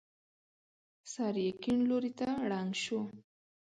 سر 1.13 1.35
يې 1.43 1.51
کيڼ 1.61 1.79
لور 1.89 2.03
ته 2.19 2.27
ړنګ 2.49 2.71
شو. 2.83 2.99